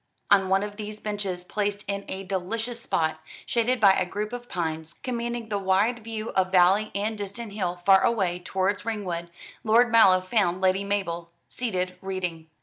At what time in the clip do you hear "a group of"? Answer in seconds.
3.91-4.49